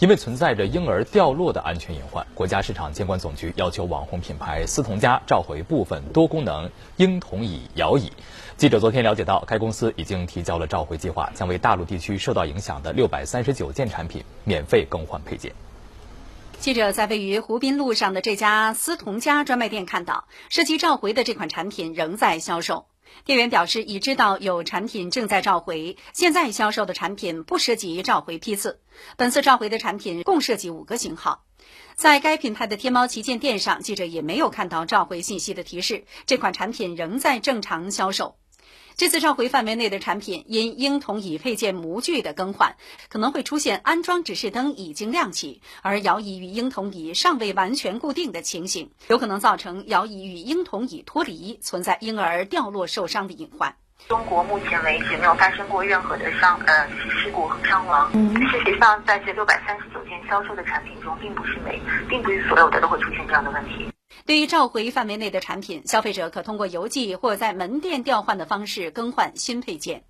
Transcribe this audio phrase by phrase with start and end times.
[0.00, 8.10] 因为存在着婴儿掉落的安全隐患，国家市场监管总局要求网红品牌思童家召回部分多功能婴童椅、摇椅。
[8.56, 15.52] 记者昨天了解到，该公司已经提交了召回计划，将为大陆地区受到影响的六百三十九件产品免费更换配件。
[16.58, 22.86] 记者在位于湖滨路上的这家思童家专卖店看到，涉及召回的这款产品仍在销售。
[23.24, 28.80] 店员表示，已知道有产品正在召回，现在销售的产品不涉及召回批次。
[29.16, 31.44] 本次召回的产品共涉及五个型号，
[31.94, 38.39] 在该品牌的天猫旗舰店上，记者也没有看到召回信息的提示，这款产品仍在正常销售。
[38.96, 42.76] 这次召回范围内的产品因婴童椅配件模具的更换，
[43.08, 53.74] 可能会出现安装指示灯已经亮起，而摇椅与婴童椅尚未完全固定的情形，有可能造成摇椅与婴童椅脱离，存在婴儿掉落受伤的隐患。
[54.08, 58.10] 中国目前为止没有发生过任何的伤呃事故和伤亡。
[58.12, 63.89] 事实上，在这六百三十九件销售的产品中，并不是每，并不是所有的都会出现这样的问题。
[64.30, 70.04] 对于召回范围内的产品，消费者可通过邮寄或在门店调换的方式更换新配件。